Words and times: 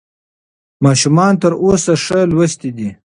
ماشومان 0.85 1.33
تر 1.41 1.51
اوسه 1.63 1.93
ښه 2.03 2.19
لوستي 2.31 2.69
دي. 2.77 2.89